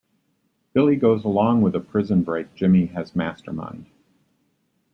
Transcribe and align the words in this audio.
Billy 0.73 0.95
goes 0.95 1.23
along 1.25 1.61
with 1.61 1.75
a 1.75 1.79
prison-break 1.79 2.55
Jimmy 2.55 2.87
has 2.87 3.11
masterminded. 3.11 3.85